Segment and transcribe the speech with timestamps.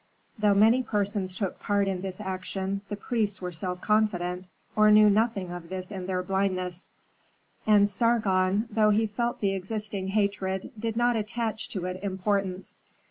[0.39, 5.11] Though many persons took part in this action, the priests were self confident, or knew
[5.11, 6.89] nothing of this in their blindness;
[7.67, 12.81] and Sargon, though he felt the existing hatred, did not attach to it importance.